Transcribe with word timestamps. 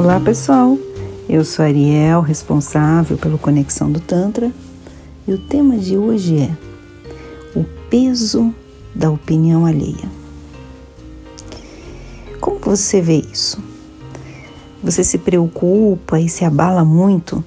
Olá 0.00 0.18
pessoal, 0.18 0.78
eu 1.28 1.44
sou 1.44 1.62
Ariel, 1.62 2.22
responsável 2.22 3.18
pelo 3.18 3.36
Conexão 3.36 3.92
do 3.92 4.00
Tantra, 4.00 4.50
e 5.28 5.32
o 5.34 5.38
tema 5.46 5.76
de 5.76 5.98
hoje 5.98 6.38
é 6.38 6.56
o 7.54 7.64
peso 7.90 8.54
da 8.94 9.10
opinião 9.10 9.66
alheia. 9.66 10.10
Como 12.40 12.58
você 12.60 13.02
vê 13.02 13.16
isso? 13.30 13.62
Você 14.82 15.04
se 15.04 15.18
preocupa 15.18 16.18
e 16.18 16.30
se 16.30 16.46
abala 16.46 16.82
muito 16.82 17.44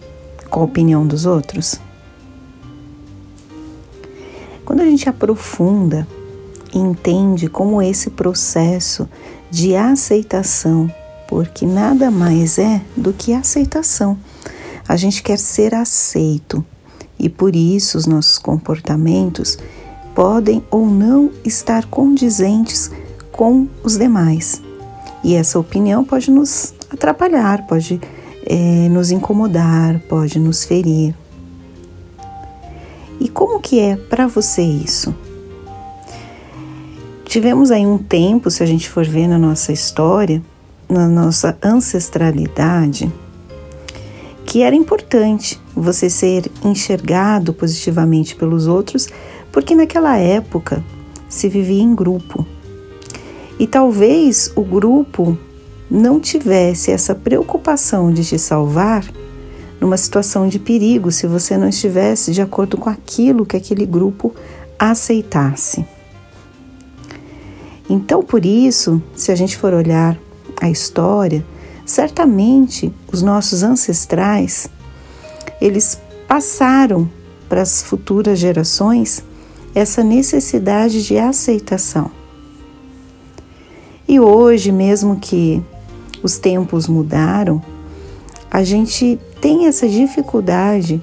com 0.47 0.59
a 0.59 0.65
opinião 0.65 1.07
dos 1.07 1.25
outros? 1.25 1.81
Quando 4.63 4.81
a 4.81 4.85
gente 4.85 5.09
aprofunda 5.09 6.07
e 6.71 6.77
entende 6.77 7.47
como 7.47 7.81
esse 7.81 8.11
processo 8.11 9.09
de 9.49 9.75
aceitação 9.75 10.87
porque 11.33 11.65
nada 11.65 12.11
mais 12.11 12.59
é 12.59 12.79
do 12.95 13.11
que 13.11 13.33
aceitação. 13.33 14.15
A 14.87 14.95
gente 14.95 15.23
quer 15.23 15.39
ser 15.39 15.73
aceito 15.73 16.63
e 17.17 17.27
por 17.27 17.55
isso 17.55 17.97
os 17.97 18.05
nossos 18.05 18.37
comportamentos 18.37 19.57
podem 20.13 20.63
ou 20.69 20.85
não 20.85 21.31
estar 21.43 21.87
condizentes 21.87 22.91
com 23.31 23.67
os 23.83 23.97
demais. 23.97 24.61
E 25.23 25.33
essa 25.33 25.57
opinião 25.57 26.05
pode 26.05 26.29
nos 26.29 26.71
atrapalhar, 26.87 27.65
pode 27.65 27.99
é, 28.45 28.87
nos 28.89 29.09
incomodar, 29.09 29.99
pode 30.07 30.37
nos 30.37 30.63
ferir. 30.63 31.15
E 33.19 33.27
como 33.27 33.59
que 33.59 33.79
é 33.79 33.95
para 33.95 34.27
você 34.27 34.61
isso? 34.61 35.15
Tivemos 37.25 37.71
aí 37.71 37.87
um 37.87 37.97
tempo, 37.97 38.51
se 38.51 38.61
a 38.61 38.67
gente 38.67 38.87
for 38.87 39.03
ver 39.03 39.27
na 39.27 39.39
nossa 39.39 39.71
história, 39.71 40.39
na 40.93 41.09
nossa 41.09 41.57
ancestralidade 41.61 43.11
que 44.53 44.61
era 44.61 44.75
importante 44.75 45.59
você 45.75 46.11
ser 46.11 46.51
enxergado 46.63 47.55
positivamente 47.55 48.35
pelos 48.35 48.67
outros, 48.67 49.07
porque 49.51 49.73
naquela 49.73 50.15
época 50.17 50.83
se 51.27 51.49
vivia 51.49 51.81
em 51.81 51.95
grupo. 51.95 52.45
E 53.57 53.65
talvez 53.65 54.51
o 54.55 54.61
grupo 54.61 55.35
não 55.89 56.19
tivesse 56.19 56.91
essa 56.91 57.15
preocupação 57.15 58.11
de 58.11 58.23
te 58.23 58.37
salvar 58.37 59.03
numa 59.81 59.97
situação 59.97 60.47
de 60.47 60.59
perigo 60.59 61.11
se 61.11 61.25
você 61.25 61.57
não 61.57 61.69
estivesse 61.69 62.31
de 62.31 62.41
acordo 62.41 62.77
com 62.77 62.89
aquilo 62.89 63.47
que 63.47 63.57
aquele 63.57 63.87
grupo 63.87 64.35
aceitasse. 64.77 65.83
Então, 67.89 68.21
por 68.21 68.45
isso, 68.45 69.01
se 69.15 69.31
a 69.31 69.35
gente 69.35 69.57
for 69.57 69.73
olhar 69.73 70.17
a 70.63 70.69
história, 70.69 71.45
certamente 71.85 72.93
os 73.11 73.21
nossos 73.21 73.63
ancestrais, 73.63 74.69
eles 75.59 75.99
passaram 76.25 77.09
para 77.49 77.61
as 77.61 77.83
futuras 77.83 78.39
gerações 78.39 79.25
essa 79.75 80.01
necessidade 80.01 81.05
de 81.05 81.17
aceitação. 81.17 82.09
E 84.07 84.21
hoje, 84.21 84.71
mesmo 84.71 85.19
que 85.19 85.61
os 86.23 86.37
tempos 86.37 86.87
mudaram, 86.87 87.61
a 88.49 88.63
gente 88.63 89.19
tem 89.41 89.67
essa 89.67 89.87
dificuldade 89.87 91.01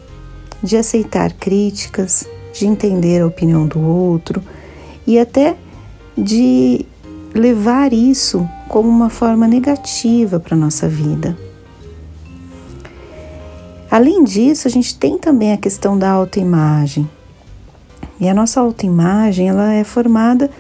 de 0.63 0.77
aceitar 0.79 1.35
críticas, 1.35 2.27
de 2.55 2.67
entender 2.67 3.21
a 3.21 3.27
opinião 3.27 3.67
do 3.67 3.79
outro 3.79 4.43
e 5.07 5.19
até 5.19 5.55
de 6.17 6.87
levar 7.35 7.93
isso 7.93 8.49
como 8.69 8.89
uma 8.89 9.09
forma 9.09 9.47
negativa 9.47 10.41
para 10.41 10.55
a 10.55 10.59
nossa 10.59 10.89
vida. 10.89 11.37
Além 13.91 14.23
disso, 14.23 14.69
a 14.69 14.71
gente 14.71 14.97
tem 14.97 15.19
também 15.19 15.53
a 15.53 15.57
questão 15.57 15.99
da 15.99 16.11
autoimagem. 16.11 17.09
E 18.21 18.29
a 18.29 18.35
nossa 18.35 18.61
autoimagem 18.61 19.49
ela 19.49 19.73
é 19.73 19.83
formada 19.83 20.51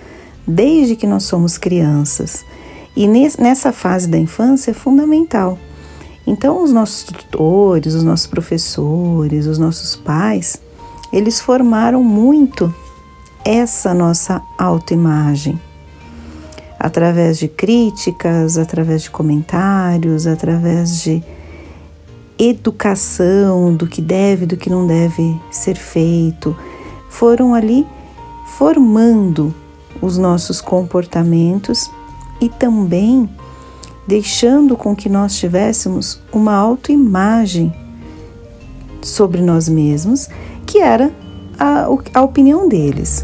desde 0.47 0.97
que 0.97 1.06
nós 1.06 1.25
somos 1.25 1.56
crianças. 1.56 2.44
E 2.97 3.06
nessa 3.06 3.73
fase 3.73 4.09
da 4.09 4.19
infância 4.19 4.73
é 4.73 4.75
fundamental. 4.75 5.59
Então, 6.27 6.62
os 6.62 6.73
nossos 6.73 7.05
tutores, 7.05 7.94
os 7.94 8.03
nossos 8.03 8.27
professores, 8.27 9.47
os 9.47 9.59
nossos 9.59 9.94
pais, 9.94 10.61
eles 11.12 11.41
formaram 11.41 12.03
muito 12.03 12.75
essa 13.44 13.94
nossa 13.94 14.43
autoimagem 14.59 15.59
através 16.81 17.39
de 17.39 17.47
críticas, 17.47 18.57
através 18.57 19.03
de 19.03 19.11
comentários, 19.11 20.27
através 20.27 21.03
de 21.03 21.23
educação 22.39 23.75
do 23.75 23.87
que 23.87 24.01
deve, 24.01 24.47
do 24.47 24.57
que 24.57 24.71
não 24.71 24.87
deve 24.87 25.39
ser 25.51 25.77
feito, 25.77 26.57
foram 27.11 27.55
ali 27.55 27.87
formando 28.57 29.55
os 30.01 30.17
nossos 30.17 30.63
comportamentos 30.63 31.91
e 32.41 32.49
também 32.49 33.29
deixando 34.09 34.75
com 34.75 34.97
que 34.97 35.11
nós 35.11 35.37
tivéssemos 35.37 36.19
uma 36.33 36.55
autoimagem 36.55 37.71
sobre 39.03 39.43
nós 39.43 39.69
mesmos, 39.69 40.29
que 40.65 40.79
era 40.79 41.12
a, 41.59 41.87
a 42.15 42.23
opinião 42.23 42.67
deles. 42.67 43.23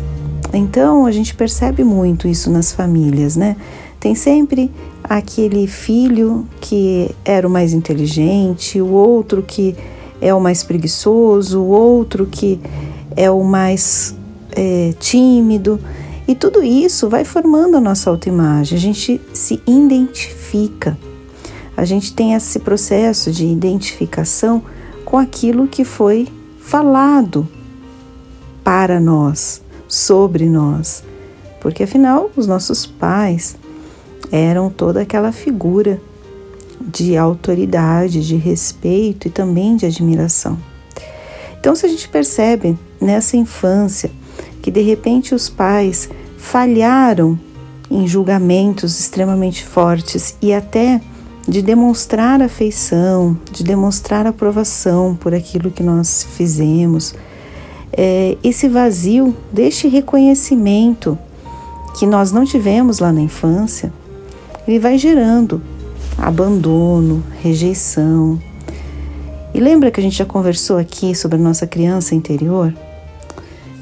Então 0.57 1.05
a 1.05 1.13
gente 1.13 1.35
percebe 1.35 1.85
muito 1.85 2.27
isso 2.27 2.51
nas 2.51 2.73
famílias, 2.73 3.37
né? 3.37 3.57
Tem 4.01 4.15
sempre 4.15 4.71
aquele 5.05 5.67
filho 5.67 6.47
que 6.61 7.11
era 7.25 7.47
o 7.47 7.51
mais 7.51 7.73
inteligente, 7.73 8.81
o 8.81 8.89
outro 8.89 9.43
que 9.43 9.77
é 10.21 10.33
o 10.33 10.41
mais 10.41 10.63
preguiçoso, 10.63 11.61
o 11.61 11.69
outro 11.69 12.27
que 12.27 12.61
é 13.15 13.31
o 13.31 13.45
mais 13.45 14.15
é, 14.53 14.95
tímido. 14.99 15.79
E 16.27 16.35
tudo 16.35 16.63
isso 16.63 17.09
vai 17.09 17.25
formando 17.25 17.77
a 17.77 17.81
nossa 17.81 18.11
autoimagem, 18.11 18.77
a 18.77 18.81
gente 18.81 19.21
se 19.33 19.61
identifica. 19.67 20.99
A 21.77 21.85
gente 21.85 22.15
tem 22.15 22.33
esse 22.33 22.59
processo 22.59 23.31
de 23.31 23.47
identificação 23.47 24.63
com 25.05 25.19
aquilo 25.19 25.69
que 25.69 25.85
foi 25.85 26.27
falado 26.59 27.47
para 28.65 28.99
nós 28.99 29.66
sobre 29.89 30.49
nós, 30.49 31.03
porque 31.61 31.83
afinal 31.83 32.31
os 32.37 32.47
nossos 32.47 32.87
pais 32.87 33.57
eram 34.31 34.71
toda 34.71 35.01
aquela 35.01 35.33
figura 35.33 36.01
de 36.81 37.17
autoridade, 37.17 38.27
de 38.27 38.37
respeito 38.37 39.29
e 39.29 39.31
também 39.31 39.77
de 39.77 39.87
admiração. 39.87 40.59
Então, 41.59 41.75
se 41.75 41.87
a 41.87 41.89
gente 41.89 42.09
percebe 42.09 42.79
nessa 43.01 43.37
infância 43.37 44.11
que 44.63 44.71
de 44.71 44.83
repente 44.83 45.35
os 45.35 45.49
pais 45.49 46.09
falharam 46.37 47.39
em 47.91 48.07
julgamentos 48.07 48.99
extremamente 48.99 49.65
fortes 49.65 50.37
e 50.43 50.53
até 50.53 51.01
de 51.49 51.63
demonstrar 51.63 52.43
afeição, 52.43 53.39
de 53.53 53.63
demonstrar 53.63 54.27
aprovação 54.27 55.15
por 55.15 55.33
aquilo 55.33 55.71
que 55.71 55.83
nós 55.83 56.27
fizemos, 56.37 57.15
é, 57.93 58.37
esse 58.43 58.69
vazio 58.69 59.35
deste 59.53 59.89
reconhecimento 59.89 61.19
que 61.99 62.07
nós 62.07 62.33
não 62.33 62.45
tivemos 62.45 62.99
lá 62.99 63.13
na 63.13 63.21
infância, 63.21 63.93
ele 64.67 64.79
vai 64.79 64.99
gerando 64.99 65.63
abandono, 66.19 67.23
rejeição. 67.43 68.41
E 69.55 69.61
lembra 69.61 69.91
que 69.91 70.01
a 70.01 70.03
gente 70.03 70.17
já 70.17 70.25
conversou 70.25 70.79
aqui 70.79 71.15
sobre 71.15 71.39
a 71.39 71.41
nossa 71.41 71.67
criança 71.67 72.15
interior? 72.15 72.75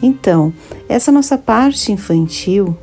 Então, 0.02 0.52
essa 0.88 1.10
nossa 1.10 1.38
parte 1.38 1.90
infantil, 1.90 2.76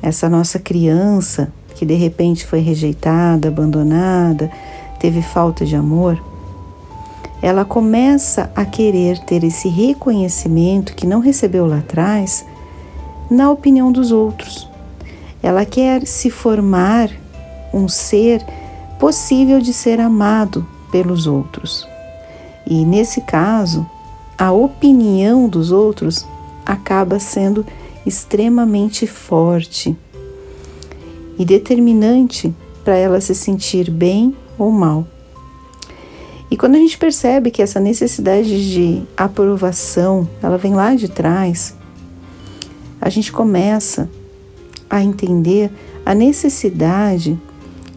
essa 0.00 0.28
nossa 0.28 0.58
criança 0.58 1.52
que 1.74 1.86
de 1.86 1.94
repente 1.94 2.46
foi 2.46 2.60
rejeitada, 2.60 3.48
abandonada, 3.48 4.50
teve 4.98 5.22
falta 5.22 5.64
de 5.64 5.74
amor, 5.74 6.22
ela 7.42 7.64
começa 7.64 8.50
a 8.54 8.64
querer 8.64 9.18
ter 9.20 9.42
esse 9.44 9.68
reconhecimento 9.68 10.94
que 10.94 11.06
não 11.06 11.20
recebeu 11.20 11.66
lá 11.66 11.78
atrás 11.78 12.44
na 13.30 13.50
opinião 13.50 13.90
dos 13.90 14.12
outros. 14.12 14.68
Ela 15.42 15.64
quer 15.64 16.06
se 16.06 16.28
formar 16.28 17.10
um 17.72 17.88
ser 17.88 18.44
possível 18.98 19.60
de 19.60 19.72
ser 19.72 20.00
amado 20.00 20.66
pelos 20.92 21.26
outros. 21.26 21.88
E 22.66 22.84
nesse 22.84 23.22
caso, 23.22 23.88
a 24.36 24.52
opinião 24.52 25.48
dos 25.48 25.72
outros 25.72 26.26
acaba 26.66 27.18
sendo 27.18 27.64
extremamente 28.04 29.06
forte 29.06 29.96
e 31.38 31.44
determinante 31.44 32.54
para 32.84 32.96
ela 32.96 33.20
se 33.20 33.34
sentir 33.34 33.90
bem 33.90 34.34
ou 34.58 34.70
mal. 34.70 35.06
E 36.50 36.56
quando 36.56 36.74
a 36.74 36.78
gente 36.78 36.98
percebe 36.98 37.50
que 37.50 37.62
essa 37.62 37.78
necessidade 37.78 38.70
de 38.72 39.02
aprovação, 39.16 40.28
ela 40.42 40.58
vem 40.58 40.74
lá 40.74 40.94
de 40.94 41.08
trás, 41.08 41.76
a 43.00 43.08
gente 43.08 43.30
começa 43.30 44.10
a 44.88 45.02
entender 45.02 45.70
a 46.04 46.14
necessidade 46.14 47.38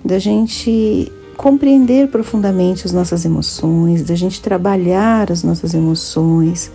da 0.06 0.20
gente 0.20 1.12
compreender 1.36 2.10
profundamente 2.10 2.86
as 2.86 2.94
nossas 2.94 3.26
emoções, 3.26 4.04
da 4.04 4.16
gente 4.16 4.40
trabalhar 4.42 5.32
as 5.32 5.44
nossas 5.44 5.74
emoções 5.74 6.72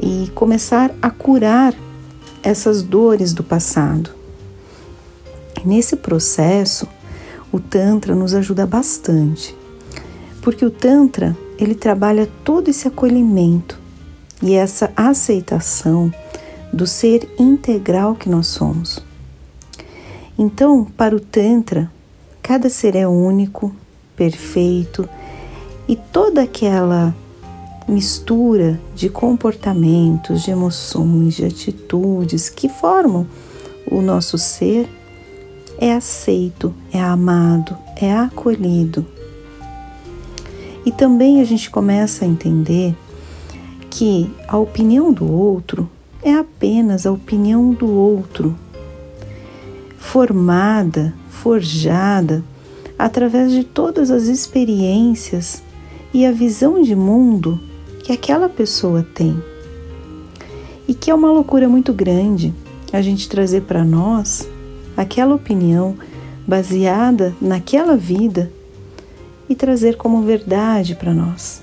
e 0.00 0.30
começar 0.34 0.94
a 1.02 1.10
curar 1.10 1.74
essas 2.42 2.82
dores 2.82 3.32
do 3.32 3.42
passado. 3.42 4.10
Nesse 5.64 5.96
processo, 5.96 6.88
o 7.52 7.58
Tantra 7.58 8.14
nos 8.14 8.32
ajuda 8.32 8.64
bastante, 8.64 9.54
porque 10.42 10.64
o 10.64 10.70
Tantra 10.70 11.36
ele 11.58 11.74
trabalha 11.74 12.28
todo 12.44 12.68
esse 12.68 12.88
acolhimento 12.88 13.78
e 14.42 14.54
essa 14.54 14.90
aceitação 14.96 16.12
do 16.72 16.86
ser 16.86 17.28
integral 17.38 18.14
que 18.14 18.28
nós 18.28 18.46
somos. 18.46 19.04
Então, 20.38 20.84
para 20.84 21.14
o 21.14 21.20
Tantra, 21.20 21.90
cada 22.42 22.70
ser 22.70 22.96
é 22.96 23.06
único, 23.06 23.74
perfeito 24.16 25.08
e 25.86 25.96
toda 25.96 26.42
aquela 26.42 27.14
mistura 27.86 28.80
de 28.94 29.08
comportamentos, 29.08 30.42
de 30.42 30.50
emoções, 30.50 31.34
de 31.34 31.44
atitudes 31.44 32.48
que 32.48 32.68
formam 32.68 33.26
o 33.90 34.00
nosso 34.00 34.38
ser 34.38 34.88
é 35.78 35.92
aceito, 35.92 36.74
é 36.92 37.00
amado, 37.00 37.76
é 37.96 38.12
acolhido. 38.12 39.04
E 40.84 40.90
também 40.90 41.40
a 41.40 41.44
gente 41.44 41.70
começa 41.70 42.24
a 42.24 42.28
entender 42.28 42.94
que 43.90 44.30
a 44.48 44.56
opinião 44.56 45.12
do 45.12 45.30
outro 45.30 45.88
é 46.22 46.32
apenas 46.32 47.06
a 47.06 47.12
opinião 47.12 47.72
do 47.72 47.90
outro, 47.90 48.56
formada, 49.98 51.14
forjada 51.28 52.42
através 52.98 53.50
de 53.50 53.64
todas 53.64 54.10
as 54.10 54.24
experiências 54.24 55.62
e 56.12 56.26
a 56.26 56.32
visão 56.32 56.82
de 56.82 56.94
mundo 56.94 57.60
que 58.04 58.12
aquela 58.12 58.48
pessoa 58.48 59.06
tem. 59.14 59.42
E 60.86 60.94
que 60.94 61.10
é 61.10 61.14
uma 61.14 61.30
loucura 61.30 61.68
muito 61.68 61.92
grande 61.92 62.52
a 62.92 63.00
gente 63.00 63.28
trazer 63.28 63.62
para 63.62 63.84
nós 63.84 64.48
aquela 64.96 65.34
opinião 65.34 65.94
baseada 66.46 67.34
naquela 67.40 67.96
vida 67.96 68.50
e 69.50 69.54
trazer 69.56 69.96
como 69.96 70.22
verdade 70.22 70.94
para 70.94 71.12
nós. 71.12 71.60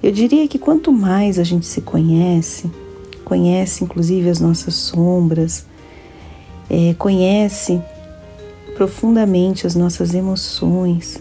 Eu 0.00 0.12
diria 0.12 0.46
que 0.46 0.56
quanto 0.56 0.92
mais 0.92 1.36
a 1.36 1.42
gente 1.42 1.66
se 1.66 1.80
conhece, 1.80 2.70
conhece 3.24 3.82
inclusive 3.82 4.28
as 4.30 4.38
nossas 4.38 4.74
sombras, 4.76 5.66
é, 6.70 6.94
conhece 6.94 7.82
profundamente 8.76 9.66
as 9.66 9.74
nossas 9.74 10.14
emoções, 10.14 11.20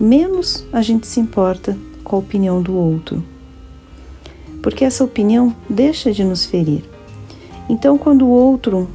menos 0.00 0.66
a 0.72 0.82
gente 0.82 1.06
se 1.06 1.20
importa 1.20 1.78
com 2.02 2.16
a 2.16 2.18
opinião 2.18 2.60
do 2.60 2.74
outro. 2.74 3.22
Porque 4.60 4.84
essa 4.84 5.04
opinião 5.04 5.54
deixa 5.70 6.10
de 6.10 6.24
nos 6.24 6.44
ferir. 6.44 6.82
Então, 7.68 7.96
quando 7.96 8.26
o 8.26 8.30
outro, 8.30 8.88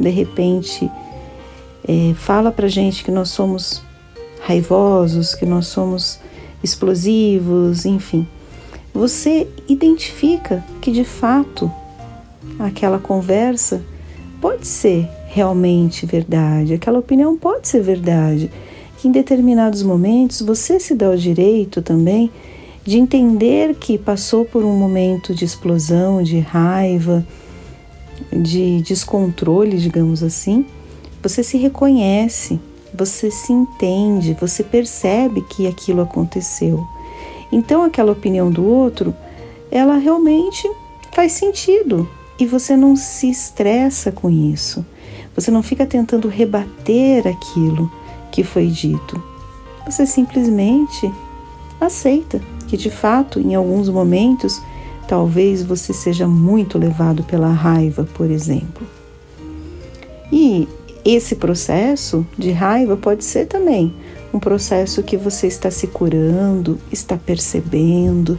de 0.00 0.10
repente, 0.10 0.90
é, 1.86 2.14
fala 2.14 2.50
pra 2.50 2.66
gente 2.66 3.04
que 3.04 3.12
nós 3.12 3.28
somos 3.28 3.82
raivosos, 4.46 5.34
que 5.34 5.46
nós 5.46 5.66
somos 5.66 6.20
explosivos, 6.62 7.86
enfim, 7.86 8.26
você 8.92 9.48
identifica 9.66 10.62
que 10.80 10.92
de 10.92 11.02
fato 11.02 11.70
aquela 12.58 12.98
conversa 12.98 13.82
pode 14.40 14.66
ser 14.66 15.08
realmente 15.28 16.04
verdade, 16.04 16.74
aquela 16.74 16.98
opinião 16.98 17.36
pode 17.36 17.68
ser 17.68 17.82
verdade, 17.82 18.50
que 18.98 19.08
em 19.08 19.12
determinados 19.12 19.82
momentos 19.82 20.42
você 20.42 20.78
se 20.78 20.94
dá 20.94 21.10
o 21.10 21.16
direito 21.16 21.80
também 21.80 22.30
de 22.84 22.98
entender 22.98 23.74
que 23.74 23.96
passou 23.96 24.44
por 24.44 24.62
um 24.62 24.76
momento 24.76 25.34
de 25.34 25.44
explosão, 25.44 26.22
de 26.22 26.38
raiva, 26.38 27.26
de 28.30 28.82
descontrole, 28.82 29.78
digamos 29.78 30.22
assim, 30.22 30.66
você 31.22 31.42
se 31.42 31.56
reconhece, 31.56 32.60
você 32.94 33.30
se 33.30 33.52
entende, 33.52 34.36
você 34.40 34.62
percebe 34.62 35.42
que 35.42 35.66
aquilo 35.66 36.02
aconteceu. 36.02 36.86
Então 37.50 37.82
aquela 37.82 38.12
opinião 38.12 38.50
do 38.50 38.64
outro, 38.64 39.14
ela 39.70 39.96
realmente 39.96 40.70
faz 41.12 41.32
sentido 41.32 42.08
e 42.38 42.46
você 42.46 42.76
não 42.76 42.96
se 42.96 43.28
estressa 43.28 44.12
com 44.12 44.30
isso. 44.30 44.84
Você 45.34 45.50
não 45.50 45.62
fica 45.62 45.84
tentando 45.84 46.28
rebater 46.28 47.26
aquilo 47.26 47.90
que 48.30 48.44
foi 48.44 48.68
dito. 48.68 49.20
Você 49.84 50.06
simplesmente 50.06 51.12
aceita 51.80 52.40
que 52.68 52.76
de 52.76 52.90
fato, 52.90 53.40
em 53.40 53.54
alguns 53.54 53.88
momentos, 53.88 54.62
talvez 55.06 55.62
você 55.62 55.92
seja 55.92 56.26
muito 56.26 56.78
levado 56.78 57.22
pela 57.24 57.48
raiva, 57.48 58.08
por 58.14 58.30
exemplo. 58.30 58.86
E 60.32 60.66
esse 61.04 61.36
processo 61.36 62.26
de 62.38 62.50
raiva 62.50 62.96
pode 62.96 63.24
ser 63.24 63.46
também 63.46 63.94
um 64.32 64.38
processo 64.38 65.02
que 65.02 65.16
você 65.16 65.46
está 65.46 65.70
se 65.70 65.86
curando, 65.86 66.78
está 66.90 67.16
percebendo, 67.16 68.38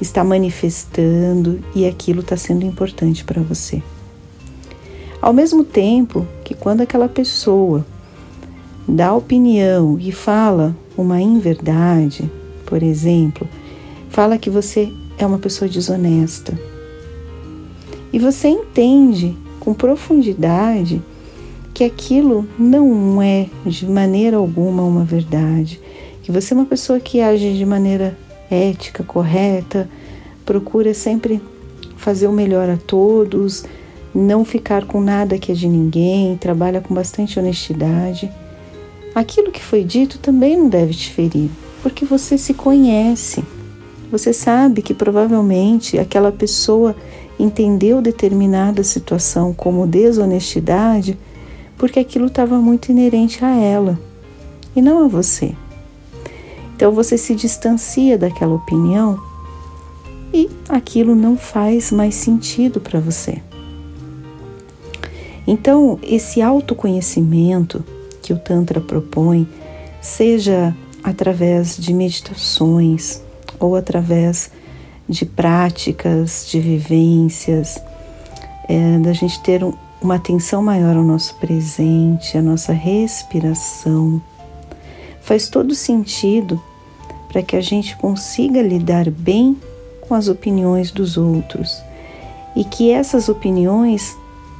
está 0.00 0.22
manifestando 0.22 1.60
e 1.74 1.86
aquilo 1.86 2.20
está 2.20 2.36
sendo 2.36 2.64
importante 2.64 3.24
para 3.24 3.42
você. 3.42 3.82
Ao 5.20 5.32
mesmo 5.32 5.64
tempo 5.64 6.26
que 6.44 6.54
quando 6.54 6.82
aquela 6.82 7.08
pessoa 7.08 7.84
dá 8.86 9.14
opinião 9.14 9.98
e 9.98 10.12
fala 10.12 10.76
uma 10.96 11.20
inverdade, 11.20 12.30
por 12.64 12.82
exemplo, 12.82 13.48
fala 14.08 14.38
que 14.38 14.50
você 14.50 14.92
é 15.18 15.26
uma 15.26 15.38
pessoa 15.38 15.68
desonesta. 15.68 16.58
E 18.12 18.18
você 18.18 18.48
entende 18.48 19.36
com 19.58 19.74
profundidade 19.74 21.02
que 21.74 21.82
aquilo 21.82 22.48
não 22.56 23.20
é 23.20 23.48
de 23.66 23.84
maneira 23.84 24.36
alguma 24.36 24.84
uma 24.84 25.04
verdade, 25.04 25.80
que 26.22 26.30
você 26.30 26.54
é 26.54 26.56
uma 26.56 26.64
pessoa 26.64 27.00
que 27.00 27.20
age 27.20 27.52
de 27.52 27.66
maneira 27.66 28.16
ética, 28.48 29.02
correta, 29.02 29.90
procura 30.46 30.94
sempre 30.94 31.42
fazer 31.96 32.28
o 32.28 32.32
melhor 32.32 32.70
a 32.70 32.76
todos, 32.76 33.64
não 34.14 34.44
ficar 34.44 34.84
com 34.86 35.00
nada 35.00 35.36
que 35.36 35.50
é 35.50 35.54
de 35.54 35.66
ninguém, 35.66 36.36
trabalha 36.36 36.80
com 36.80 36.94
bastante 36.94 37.40
honestidade. 37.40 38.30
Aquilo 39.12 39.50
que 39.50 39.62
foi 39.62 39.82
dito 39.82 40.18
também 40.18 40.56
não 40.56 40.68
deve 40.68 40.94
te 40.94 41.10
ferir, 41.10 41.50
porque 41.82 42.04
você 42.04 42.38
se 42.38 42.54
conhece. 42.54 43.42
Você 44.12 44.32
sabe 44.32 44.80
que 44.80 44.94
provavelmente 44.94 45.98
aquela 45.98 46.30
pessoa 46.30 46.94
entendeu 47.36 48.00
determinada 48.00 48.84
situação 48.84 49.52
como 49.52 49.88
desonestidade 49.88 51.18
porque 51.76 51.98
aquilo 51.98 52.26
estava 52.26 52.58
muito 52.58 52.90
inerente 52.90 53.44
a 53.44 53.54
ela 53.54 53.98
e 54.74 54.82
não 54.82 55.04
a 55.04 55.08
você. 55.08 55.54
Então 56.74 56.92
você 56.92 57.16
se 57.16 57.34
distancia 57.34 58.18
daquela 58.18 58.54
opinião 58.54 59.20
e 60.32 60.50
aquilo 60.68 61.14
não 61.14 61.36
faz 61.36 61.92
mais 61.92 62.14
sentido 62.14 62.80
para 62.80 62.98
você. 62.98 63.40
Então, 65.46 65.98
esse 66.02 66.40
autoconhecimento 66.40 67.84
que 68.22 68.32
o 68.32 68.38
Tantra 68.38 68.80
propõe, 68.80 69.46
seja 70.00 70.74
através 71.02 71.76
de 71.76 71.92
meditações 71.92 73.20
ou 73.60 73.76
através 73.76 74.50
de 75.06 75.26
práticas, 75.26 76.46
de 76.50 76.58
vivências, 76.58 77.78
é, 78.66 78.98
da 78.98 79.12
gente 79.12 79.40
ter 79.42 79.62
um, 79.62 79.74
uma 80.04 80.16
atenção 80.16 80.62
maior 80.62 80.94
ao 80.96 81.02
nosso 81.02 81.34
presente, 81.36 82.36
à 82.36 82.42
nossa 82.42 82.74
respiração. 82.74 84.20
Faz 85.22 85.48
todo 85.48 85.74
sentido 85.74 86.62
para 87.28 87.42
que 87.42 87.56
a 87.56 87.60
gente 87.62 87.96
consiga 87.96 88.60
lidar 88.60 89.10
bem 89.10 89.56
com 90.02 90.14
as 90.14 90.28
opiniões 90.28 90.90
dos 90.90 91.16
outros 91.16 91.82
e 92.54 92.64
que 92.64 92.90
essas 92.90 93.30
opiniões 93.30 94.14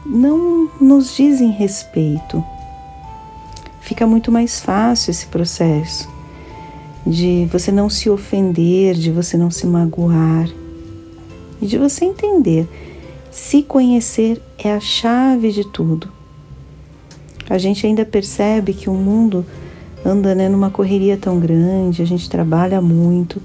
não 0.06 0.70
nos 0.80 1.14
dizem 1.14 1.50
respeito. 1.50 2.42
Fica 3.82 4.06
muito 4.06 4.32
mais 4.32 4.60
fácil 4.60 5.10
esse 5.10 5.26
processo 5.26 6.08
de 7.06 7.46
você 7.52 7.70
não 7.70 7.90
se 7.90 8.08
ofender, 8.08 8.94
de 8.94 9.10
você 9.10 9.36
não 9.36 9.50
se 9.50 9.66
magoar 9.66 10.48
e 11.60 11.66
de 11.66 11.76
você 11.76 12.06
entender 12.06 12.66
se 13.34 13.64
conhecer 13.64 14.40
é 14.56 14.72
a 14.72 14.78
chave 14.78 15.50
de 15.50 15.66
tudo. 15.66 16.08
A 17.50 17.58
gente 17.58 17.84
ainda 17.84 18.04
percebe 18.04 18.72
que 18.72 18.88
o 18.88 18.94
mundo 18.94 19.44
anda 20.06 20.36
né, 20.36 20.48
numa 20.48 20.70
correria 20.70 21.16
tão 21.16 21.40
grande, 21.40 22.00
a 22.00 22.06
gente 22.06 22.30
trabalha 22.30 22.80
muito 22.80 23.42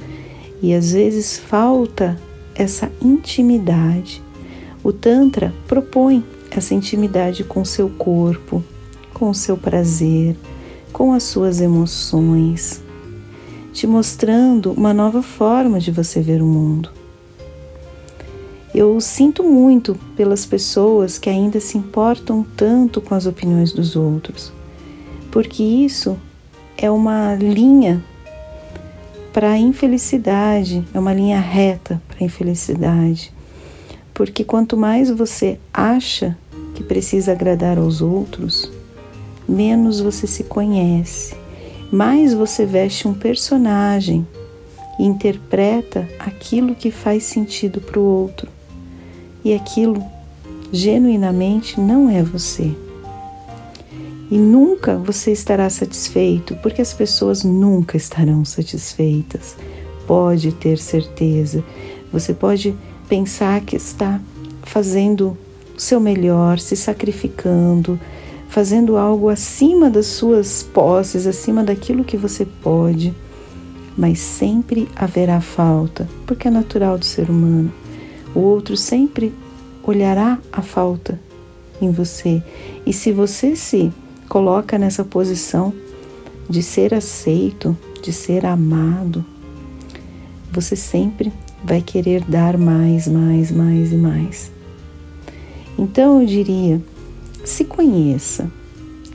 e 0.62 0.76
às 0.76 0.92
vezes 0.92 1.40
falta 1.40 2.22
essa 2.54 2.92
intimidade. 3.02 4.22
O 4.84 4.94
Tantra 4.94 5.52
propõe 5.68 6.24
essa 6.52 6.76
intimidade 6.76 7.44
com 7.44 7.66
seu 7.66 7.90
corpo, 7.90 8.64
com 9.12 9.32
o 9.32 9.36
seu 9.36 9.58
prazer, 9.58 10.38
com 10.94 11.14
as 11.14 11.24
suas 11.24 11.62
emoções, 11.62 12.84
te 13.74 13.88
mostrando 13.88 14.72
uma 14.72 14.94
nova 14.94 15.24
forma 15.24 15.80
de 15.80 15.90
você 15.90 16.22
ver 16.22 16.44
o 16.44 16.46
mundo. 16.46 16.99
Eu 18.80 19.02
sinto 19.02 19.44
muito 19.44 19.94
pelas 20.16 20.46
pessoas 20.46 21.20
que 21.20 21.30
ainda 21.30 21.60
se 21.60 21.78
importam 21.78 22.46
tanto 22.56 23.02
com 23.02 23.14
as 23.14 23.26
opiniões 23.26 23.74
dos 23.74 23.98
outros, 23.98 24.54
porque 25.30 25.62
isso 25.62 26.18
é 26.78 26.90
uma 26.90 27.36
linha 27.36 28.02
para 29.34 29.52
a 29.52 29.58
infelicidade, 29.58 30.82
é 30.94 30.98
uma 30.98 31.14
linha 31.14 31.42
reta 31.42 32.02
para 32.08 32.20
a 32.22 32.24
infelicidade. 32.24 33.34
Porque 34.14 34.46
quanto 34.46 34.78
mais 34.78 35.12
você 35.12 35.60
acha 35.74 36.38
que 36.74 36.82
precisa 36.82 37.34
agradar 37.34 37.78
aos 37.78 38.02
outros, 38.02 38.72
menos 39.46 40.00
você 40.00 40.26
se 40.26 40.46
conhece, 40.46 41.36
mais 41.92 42.34
você 42.34 42.66
veste 42.66 43.10
um 43.10 43.14
personagem 43.14 44.26
e 44.98 45.04
interpreta 45.04 46.08
aquilo 46.18 46.74
que 46.74 46.90
faz 46.90 47.24
sentido 47.24 47.82
para 47.82 48.00
o 48.00 48.04
outro. 48.04 48.58
E 49.44 49.54
aquilo 49.54 50.04
genuinamente 50.72 51.80
não 51.80 52.10
é 52.10 52.22
você. 52.22 52.72
E 54.32 54.38
nunca 54.38 54.96
você 54.96 55.32
estará 55.32 55.70
satisfeito, 55.70 56.56
porque 56.58 56.82
as 56.82 56.94
pessoas 56.94 57.44
nunca 57.44 57.98
estarão 57.98 58.46
satisfeitas. 58.46 59.56
Pode 60.06 60.52
ter 60.52 60.78
certeza. 60.78 61.64
Você 62.12 62.34
pode 62.34 62.76
pensar 63.08 63.62
que 63.62 63.76
está 63.76 64.22
fazendo 64.64 65.38
o 65.76 65.80
seu 65.80 66.00
melhor, 66.00 66.60
se 66.60 66.76
sacrificando, 66.76 68.00
fazendo 68.50 68.98
algo 68.98 69.30
acima 69.30 69.90
das 69.90 70.06
suas 70.06 70.62
posses, 70.62 71.26
acima 71.26 71.64
daquilo 71.64 72.04
que 72.04 72.18
você 72.18 72.46
pode, 72.46 73.14
mas 73.98 74.20
sempre 74.20 74.88
haverá 74.96 75.42
falta, 75.42 76.08
porque 76.26 76.48
é 76.48 76.52
natural 76.52 76.98
do 76.98 77.06
ser 77.06 77.30
humano. 77.30 77.72
O 78.36 78.40
outro 78.40 78.78
sempre 78.78 79.34
olhará 79.84 80.40
a 80.52 80.62
falta 80.62 81.20
em 81.82 81.92
você. 81.92 82.44
E 82.86 82.94
se 82.94 83.12
você 83.12 83.56
se 83.56 83.92
coloca 84.28 84.78
nessa 84.78 85.04
posição 85.04 85.74
de 86.50 86.62
ser 86.62 86.94
aceito, 86.94 87.78
de 88.02 88.14
ser 88.14 88.46
amado, 88.46 89.26
você 90.52 90.76
sempre 90.76 91.32
vai 91.64 91.82
querer 91.82 92.24
dar 92.24 92.58
mais, 92.58 93.08
mais, 93.08 93.52
mais 93.52 93.92
e 93.92 93.96
mais. 93.96 94.52
Então 95.78 96.22
eu 96.22 96.28
diria: 96.28 96.82
se 97.44 97.66
conheça, 97.66 98.50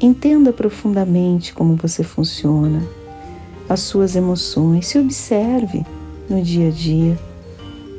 entenda 0.01 0.53
profundamente 0.53 1.53
como 1.53 1.77
você 1.77 2.03
funciona, 2.03 2.83
as 3.69 3.81
suas 3.81 4.15
emoções, 4.17 4.87
se 4.87 4.99
observe 4.99 5.85
no 6.29 6.43
dia 6.43 6.69
a 6.69 6.71
dia, 6.71 7.19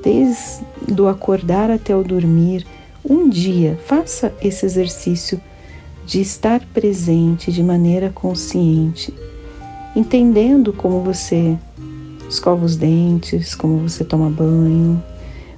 desde 0.05 1.01
o 1.01 1.07
acordar 1.07 1.71
até 1.71 1.95
o 1.95 2.03
dormir. 2.03 2.65
Um 3.03 3.27
dia, 3.27 3.79
faça 3.85 4.31
esse 4.39 4.63
exercício 4.63 5.41
de 6.05 6.21
estar 6.21 6.62
presente 6.74 7.51
de 7.51 7.63
maneira 7.63 8.12
consciente, 8.12 9.12
entendendo 9.95 10.71
como 10.71 11.01
você 11.01 11.57
escova 12.29 12.63
os 12.63 12.75
dentes, 12.75 13.55
como 13.55 13.79
você 13.79 14.03
toma 14.03 14.29
banho, 14.29 15.01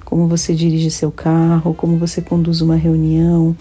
como 0.04 0.26
você 0.26 0.54
dirige 0.54 0.90
seu 0.90 1.12
carro, 1.12 1.74
como 1.74 1.98
você 1.98 2.22
conduz 2.22 2.62
uma 2.62 2.76
reunião, 2.76 3.54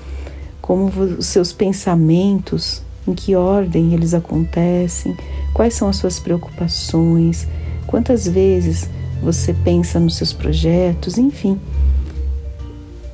como 0.62 0.88
os 0.88 1.28
seus 1.28 1.52
pensamentos, 1.52 2.82
em 3.06 3.14
que 3.14 3.36
ordem 3.36 3.94
eles 3.94 4.14
acontecem, 4.14 5.16
quais 5.54 5.74
são 5.74 5.90
as 5.90 5.98
suas 5.98 6.20
preocupações, 6.20 7.48
quantas 7.86 8.28
vezes 8.28 8.90
você 9.22 9.54
pensa 9.54 10.00
nos 10.00 10.16
seus 10.16 10.34
projetos, 10.34 11.18
enfim, 11.18 11.60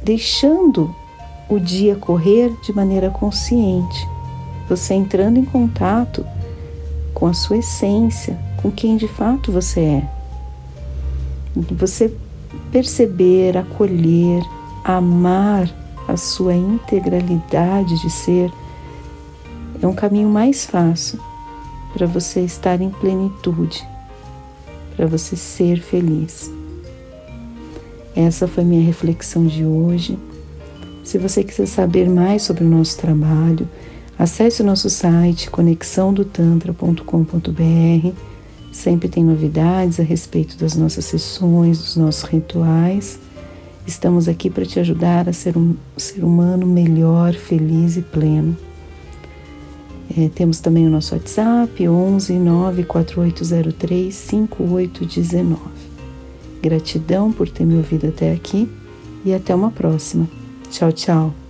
deixando 0.03 0.93
o 1.49 1.59
dia 1.59 1.95
correr 1.95 2.51
de 2.63 2.73
maneira 2.73 3.09
consciente, 3.09 4.07
você 4.67 4.93
entrando 4.93 5.37
em 5.37 5.45
contato 5.45 6.25
com 7.13 7.27
a 7.27 7.33
sua 7.33 7.57
essência, 7.57 8.37
com 8.61 8.71
quem 8.71 8.97
de 8.97 9.07
fato 9.07 9.51
você 9.51 9.79
é. 9.79 10.09
Você 11.71 12.13
perceber, 12.71 13.57
acolher, 13.57 14.43
amar 14.83 15.69
a 16.07 16.17
sua 16.17 16.53
integralidade 16.53 18.01
de 18.01 18.09
ser 18.09 18.51
é 19.81 19.87
um 19.87 19.93
caminho 19.93 20.29
mais 20.29 20.65
fácil 20.65 21.19
para 21.93 22.07
você 22.07 22.41
estar 22.41 22.81
em 22.81 22.89
plenitude, 22.89 23.85
para 24.95 25.07
você 25.07 25.35
ser 25.35 25.81
feliz. 25.81 26.51
Essa 28.15 28.47
foi 28.47 28.63
minha 28.63 28.83
reflexão 28.83 29.45
de 29.45 29.65
hoje. 29.65 30.17
Se 31.03 31.17
você 31.17 31.43
quiser 31.43 31.65
saber 31.65 32.09
mais 32.09 32.43
sobre 32.43 32.63
o 32.63 32.69
nosso 32.69 32.97
trabalho, 32.97 33.67
acesse 34.17 34.61
o 34.61 34.65
nosso 34.65 34.89
site 34.89 35.49
conexãodotantra.com.br. 35.49 38.11
Sempre 38.71 39.09
tem 39.09 39.23
novidades 39.23 39.99
a 39.99 40.03
respeito 40.03 40.57
das 40.57 40.75
nossas 40.75 41.05
sessões, 41.05 41.79
dos 41.79 41.95
nossos 41.95 42.23
rituais. 42.23 43.19
Estamos 43.85 44.29
aqui 44.29 44.49
para 44.49 44.65
te 44.65 44.79
ajudar 44.79 45.27
a 45.27 45.33
ser 45.33 45.57
um 45.57 45.75
ser 45.97 46.23
humano 46.23 46.65
melhor, 46.65 47.33
feliz 47.33 47.97
e 47.97 48.01
pleno. 48.01 48.55
É, 50.17 50.29
temos 50.29 50.59
também 50.59 50.85
o 50.85 50.89
nosso 50.89 51.15
WhatsApp 51.15 51.87
11 51.87 52.33
94803 52.33 54.13
5819. 54.13 55.61
Gratidão 56.61 57.31
por 57.31 57.49
ter 57.49 57.65
me 57.65 57.75
ouvido 57.75 58.07
até 58.07 58.31
aqui 58.31 58.69
e 59.25 59.33
até 59.33 59.53
uma 59.53 59.71
próxima. 59.71 60.27
Tchau, 60.69 60.91
tchau. 60.91 61.42